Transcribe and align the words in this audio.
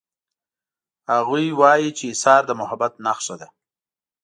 هغوی 1.11 1.45
وایي 1.59 1.89
چې 1.97 2.03
ایثار 2.11 2.41
د 2.45 2.51
محبت 2.61 2.93
نښه 3.05 3.35
ده 3.41 3.47